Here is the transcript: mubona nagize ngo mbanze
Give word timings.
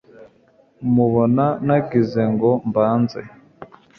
mubona 0.93 1.45
nagize 1.65 2.21
ngo 2.33 2.49
mbanze 2.69 3.21